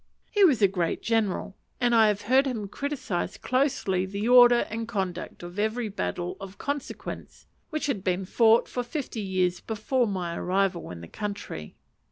He 0.31 0.43
was 0.43 0.63
a 0.63 0.67
great 0.67 1.03
general, 1.03 1.55
and 1.79 1.93
I 1.93 2.07
have 2.07 2.23
heard 2.23 2.47
him 2.47 2.67
criticise 2.67 3.37
closely 3.37 4.03
the 4.03 4.27
order 4.27 4.65
and 4.67 4.87
conduct 4.87 5.43
of 5.43 5.59
every 5.59 5.89
battle 5.89 6.37
of 6.39 6.57
consequence 6.57 7.45
which 7.69 7.85
had 7.85 8.03
been 8.03 8.25
fought 8.25 8.67
for 8.67 8.81
fifty 8.81 9.21
years 9.21 9.59
before 9.59 10.07
my 10.07 10.35
arrival 10.35 10.89
in 10.89 11.01
the 11.01 11.07
country. 11.07 11.75